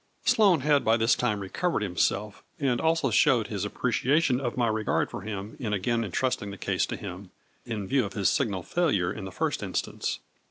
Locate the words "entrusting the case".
6.03-6.87